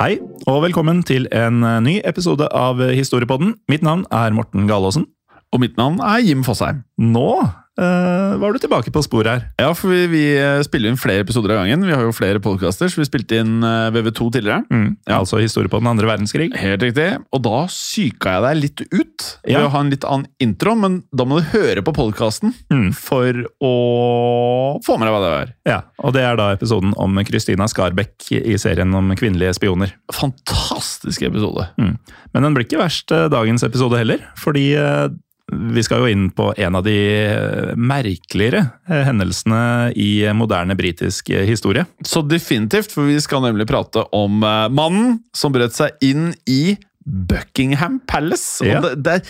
[0.00, 0.14] Hei,
[0.48, 3.50] og velkommen til en eh, ny episode av Historiepodden.
[3.68, 5.02] Mitt navn er Morten Galaasen.
[5.52, 6.78] Og mitt navn er Jim Fosheim.
[6.96, 7.34] Nå
[7.78, 9.42] eh, var du tilbake på sporet her.
[9.60, 10.22] Ja, for vi, vi
[10.66, 11.84] spiller inn flere episoder av gangen.
[11.86, 14.64] Vi har jo flere podkaster, så vi spilte inn eh, VV2 tidligere.
[14.72, 16.50] Mm, Altså historie på den andre verdenskrig.
[16.56, 17.06] Helt riktig.
[17.32, 19.66] Og da psyka jeg deg litt ut ved Ja.
[19.66, 22.90] å ha en litt annen intro, men da må du høre på podkasten Mm.
[22.94, 23.32] for
[23.62, 23.72] å
[24.84, 25.54] få med deg hva det er.
[25.66, 29.92] Ja, Og det er da episoden om Christina Skarbekk i serien om kvinnelige spioner.
[30.12, 31.68] Fantastisk episode.
[31.78, 31.96] Mm.
[32.34, 35.08] Men den blir ikke verst eh, dagens episode heller, fordi eh,
[35.50, 36.96] vi skal jo inn på en av de
[37.78, 41.86] merkeligere eh, hendelsene i moderne britisk eh, historie.
[42.06, 46.76] Så definitivt, for vi skal nemlig prate om eh, mannen som brøt seg inn i
[47.04, 48.64] Buckingham Palace.
[48.66, 48.82] Ja.
[48.84, 49.22] Det, det,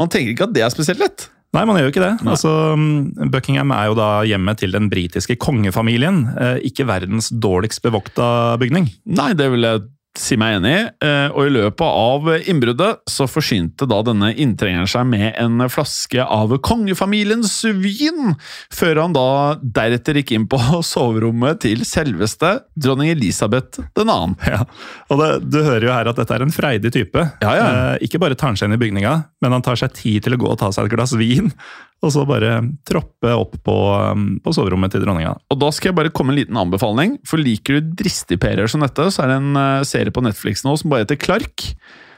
[0.00, 1.28] man tenker ikke at det er spesielt lett.
[1.52, 2.12] Nei, man gjør jo ikke det.
[2.24, 2.50] Altså,
[2.80, 6.22] mm, Buckingham er jo da hjemmet til den britiske kongefamilien.
[6.64, 8.88] Ikke verdens dårligst bevokta bygning.
[9.12, 9.82] Nei, det vil jeg
[10.18, 10.76] si meg enig.
[11.02, 16.20] Eh, Og i løpet av innbruddet så forsynte da denne inntrengeren seg med en flaske
[16.24, 18.34] av kongefamiliens vin,
[18.72, 19.24] før han da
[19.62, 20.60] deretter gikk inn på
[20.92, 24.06] soverommet til selveste dronning Elisabeth 2.
[24.48, 24.64] Ja,
[25.08, 27.24] og det, Du hører jo her at dette er en freidig type.
[27.44, 27.70] Ja, ja.
[27.94, 30.36] Eh, ikke bare tar han seg inn i bygninga, men han tar seg tid til
[30.36, 31.48] å gå og ta seg et glass vin,
[32.02, 32.56] og så bare
[32.88, 33.74] troppe opp på,
[34.12, 35.36] um, på soverommet til dronninga.
[35.54, 37.16] Og da skal jeg bare komme en liten anbefaling.
[37.28, 40.74] For liker du dristigperier som dette, så er det en eh, serie på Netflix nå
[40.80, 41.68] som bare heter Clark.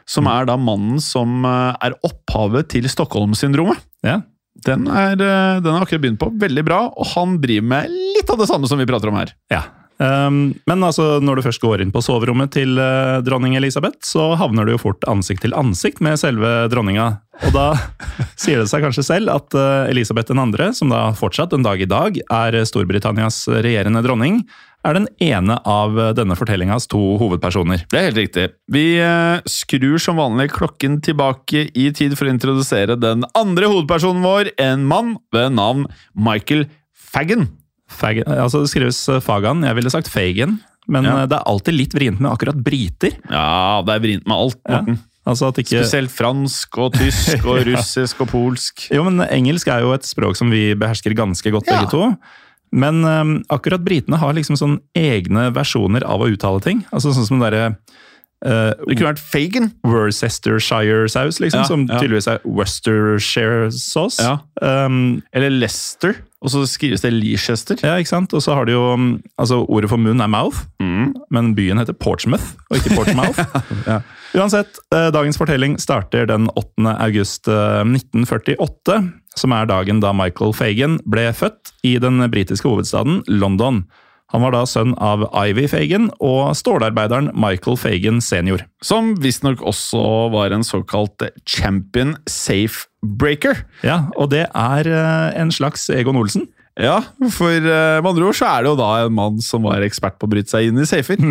[0.09, 3.81] Som er da mannen som eh, er opphavet til Stockholm-syndromet.
[4.05, 4.23] Ja,
[4.65, 6.33] Den, er, eh, den har akkurat begynt på.
[6.41, 6.81] Veldig bra.
[6.97, 9.37] Og han driver med litt av det samme som vi prater om her.
[9.53, 9.67] ja.
[10.05, 14.35] Um, men altså, når du først går inn på soverommet til uh, dronning Elisabeth, så
[14.41, 17.09] havner du jo fort ansikt til ansikt med selve dronninga.
[17.49, 17.71] Og da
[18.43, 21.89] sier det seg kanskje selv at uh, Elisabeth 2., som da fortsatt en dag i
[21.89, 24.43] dag er Storbritannias regjerende dronning,
[24.85, 27.87] er den ene av denne fortellingas to hovedpersoner.
[27.89, 28.47] Det er helt riktig.
[28.69, 34.25] Vi eh, skrur som vanlig klokken tilbake i tid for å introdusere den andre hovedpersonen
[34.25, 37.49] vår, en mann ved navn Michael Fagin.
[37.95, 40.59] Fagan, altså det skrives eh, Fagan, jeg ville sagt Fagan,
[40.91, 41.17] men Ja.
[41.23, 43.15] eh, det er alltid litt vrient med akkurat briter.
[43.31, 44.85] Ja, det er vrient med alt, Ja.
[45.25, 45.79] Altså at ikke...
[45.81, 48.91] Spesielt fransk og tysk og russisk og polsk.
[48.93, 51.79] Jo, men engelsk er jo et språk som vi behersker ganske godt, Ja.
[51.81, 52.11] begge to.
[52.75, 56.83] Men um, akkurat britene har liksom sånn egne versjoner av å uttale ting.
[56.93, 57.65] Altså sånn som den derre
[58.45, 59.71] uh, Det kunne vært Fagin.
[59.87, 62.01] Worcestershire-saus, liksom, Ja, som ja.
[62.03, 64.21] tydeligvis er Westershire-sauce.
[64.61, 66.17] Um, Eller Leicester.
[66.45, 67.79] Og så skrives det Leicester.
[67.81, 68.35] ja, ikke sant?
[68.37, 69.07] Og så har de jo um,
[69.41, 71.15] Altså, ordet for munn er mouth, Mm.
[71.33, 73.41] men byen heter Portsmouth, og ikke Portsmouth.
[73.89, 74.03] Ja.
[74.35, 76.91] Uansett, eh, dagens fortelling starter den 8.
[77.01, 78.97] august eh, 1948,
[79.39, 83.85] som er dagen da Michael Fagan ble født i den britiske hovedstaden London.
[84.35, 88.65] Han var da sønn av Ivy Fagan og stålarbeideren Michael Fagan senior.
[88.83, 90.03] Som visstnok også
[90.35, 93.63] var en såkalt champion safe breaker.
[93.87, 96.49] Ja, og det er eh, en slags Egon Olsen.
[96.75, 96.97] Ja,
[97.31, 100.19] for eh, med andre ord så er det jo da en mann som var ekspert
[100.19, 101.23] på å bryte seg inn i safer.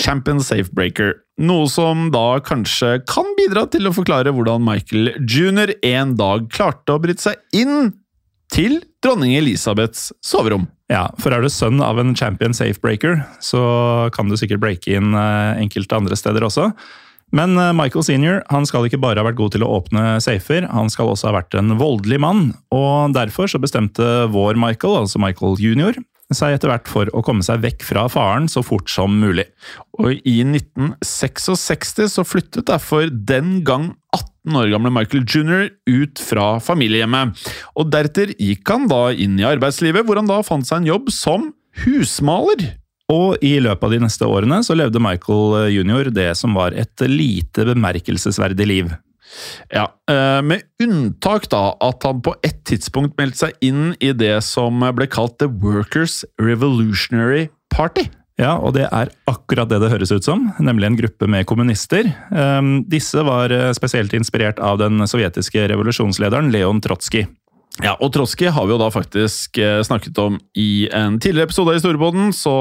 [0.00, 1.18] Champion safe breaker.
[1.44, 5.76] Noe som da kanskje kan bidra til å forklare hvordan Michael jr.
[5.84, 7.92] en dag klarte å bryte seg inn
[8.48, 10.64] til dronning Elisabeths soverom.
[10.88, 13.60] Ja, for er du sønn av en champion safebreaker, så
[14.14, 16.70] kan du sikkert breake inn eh, enkelte andre steder også.
[17.36, 20.64] Men eh, Michael senior han skal ikke bare ha vært god til å åpne safer,
[20.72, 22.46] han skal også ha vært en voldelig mann.
[22.72, 26.00] Og derfor så bestemte vår Michael, altså Michael junior,
[26.32, 29.46] seg etter hvert for å komme seg vekk fra faren så fort som mulig.
[30.00, 35.68] Og i 1966 så flyttet derfor den gang 18 år gamle Michael jr.
[35.90, 37.36] ut fra familiehjemmet.
[37.76, 41.10] Og deretter gikk han da inn i arbeidslivet, hvor han da fant seg en jobb
[41.12, 41.50] som
[41.84, 42.70] husmaler.
[43.12, 46.10] Og i løpet av de neste årene så levde Michael jr.
[46.12, 48.90] det som var et lite bemerkelsesverdig liv.
[49.72, 54.38] Ja, eh, Med unntak da at han på et tidspunkt meldte seg inn i det
[54.44, 58.08] som ble kalt The Workers Revolutionary Party.
[58.38, 62.06] Ja, og det er akkurat det det høres ut som, nemlig en gruppe med kommunister.
[62.30, 67.26] Ehm, disse var eh, spesielt inspirert av den sovjetiske revolusjonslederen Leon Trotskij.
[67.84, 71.70] Ja, og Trotsky har vi jo da faktisk eh, snakket om i en tidligere episode
[71.70, 72.54] av Historiebåten, så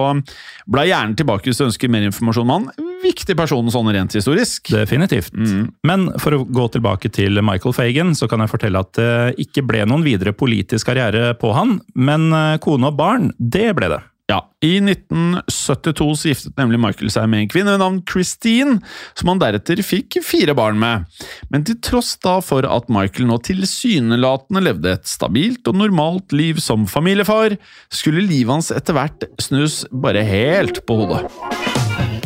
[0.70, 2.92] bla gjerne tilbake hvis du ønsker mer informasjon om han.
[3.02, 4.70] Viktig person sånn rent historisk.
[4.74, 5.34] Definitivt.
[5.34, 5.72] Mm.
[5.90, 9.66] Men for å gå tilbake til Michael Fagan, så kan jeg fortelle at det ikke
[9.66, 14.04] ble noen videre politisk karriere på han, men eh, kone og barn, det ble det.
[14.28, 18.82] Ja, I 1972 så giftet nemlig Michael seg med en kvinne ved navn Christine,
[19.16, 21.08] som han deretter fikk fire barn med.
[21.48, 26.60] Men til tross da for at Michael nå tilsynelatende levde et stabilt og normalt liv
[26.60, 27.56] som familiefar,
[27.88, 31.24] skulle livet hans etter hvert snus bare helt på hodet.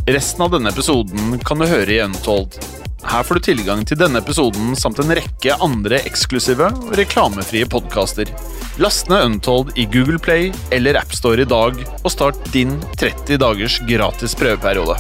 [0.10, 2.81] Resten av denne episoden kan du høre i Untold.
[3.02, 8.30] Her får du tilgang til denne episoden samt en rekke andre eksklusive og reklamefrie podkaster.
[8.82, 13.82] Last ned Untold i Google Play eller AppStore i dag, og start din 30 dagers
[13.90, 15.00] gratis prøveperiode.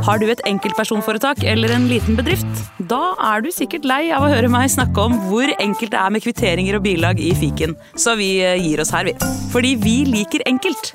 [0.00, 2.62] Har du et enkeltpersonforetak eller en liten bedrift?
[2.88, 6.14] Da er du sikkert lei av å høre meg snakke om hvor enkelt det er
[6.14, 9.14] med kvitteringer og bilag i fiken, så vi eh, gir oss her, vi.
[9.52, 10.94] Fordi vi liker enkelt.